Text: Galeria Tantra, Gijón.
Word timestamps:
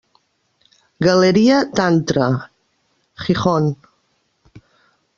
Galeria 1.07 1.57
Tantra, 1.77 2.27
Gijón. 3.23 3.77